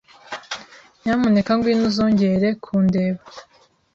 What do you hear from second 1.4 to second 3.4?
ngwino uzongere kundeba.